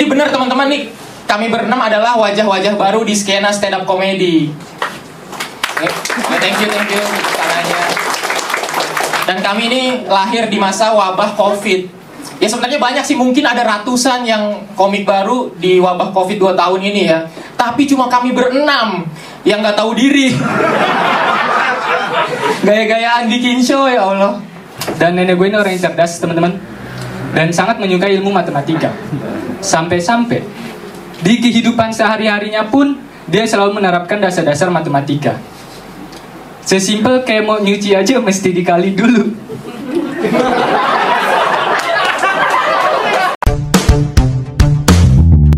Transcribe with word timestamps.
Ini 0.00 0.08
benar 0.08 0.32
teman-teman 0.32 0.72
nih, 0.72 0.88
kami 1.28 1.52
berenam 1.52 1.76
adalah 1.76 2.16
wajah-wajah 2.16 2.72
baru 2.80 3.04
di 3.04 3.12
skena 3.12 3.52
stand 3.52 3.76
up 3.76 3.84
comedy. 3.84 4.48
Oke, 5.76 6.36
thank 6.40 6.56
you, 6.56 6.72
thank 6.72 6.88
you 6.88 7.04
tangannya. 7.36 7.80
Dan 9.28 9.44
kami 9.44 9.68
ini 9.68 10.08
lahir 10.08 10.48
di 10.48 10.56
masa 10.56 10.96
wabah 10.96 11.36
COVID. 11.36 12.00
Ya 12.40 12.48
sebenarnya 12.48 12.80
banyak 12.80 13.04
sih, 13.04 13.12
mungkin 13.12 13.44
ada 13.44 13.60
ratusan 13.60 14.24
yang 14.24 14.72
komik 14.72 15.04
baru 15.04 15.52
di 15.60 15.76
wabah 15.76 16.16
COVID 16.16 16.48
2 16.48 16.56
tahun 16.56 16.80
ini 16.80 17.02
ya. 17.04 17.28
Tapi 17.60 17.84
cuma 17.84 18.08
kami 18.08 18.32
berenam 18.32 19.04
yang 19.44 19.60
nggak 19.60 19.76
tahu 19.76 19.92
diri. 19.92 20.32
Gaya-gayaan 22.64 23.28
bikin 23.28 23.60
show 23.60 23.84
ya 23.84 24.08
Allah. 24.08 24.40
Dan 24.96 25.20
nenek 25.20 25.36
gue 25.36 25.52
ini 25.52 25.60
orang 25.60 25.76
yang 25.76 25.92
cerdas, 25.92 26.24
teman-teman. 26.24 26.79
Dan 27.30 27.54
sangat 27.54 27.78
menyukai 27.78 28.18
ilmu 28.18 28.34
matematika. 28.34 28.90
Sampai-sampai 29.62 30.42
di 31.20 31.34
kehidupan 31.38 31.92
sehari-harinya 31.92 32.66
pun 32.66 32.96
dia 33.30 33.46
selalu 33.46 33.78
menerapkan 33.78 34.18
dasar-dasar 34.18 34.72
matematika. 34.72 35.38
Sesimpel 36.64 37.22
kayak 37.22 37.44
mau 37.46 37.58
nyuci 37.58 37.94
aja 37.94 38.18
mesti 38.18 38.50
dikali 38.54 38.94
dulu. 38.94 39.49